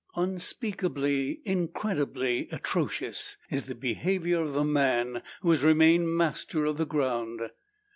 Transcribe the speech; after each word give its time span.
Unspeakably, 0.15 1.41
incredibly 1.45 2.49
atrocious 2.49 3.37
is 3.51 3.67
the 3.67 3.75
behaviour 3.75 4.41
of 4.41 4.53
the 4.53 4.63
man 4.63 5.21
who 5.41 5.51
has 5.51 5.61
remained 5.63 6.17
master 6.17 6.65
of 6.65 6.77
the 6.77 6.87
ground. 6.87 7.51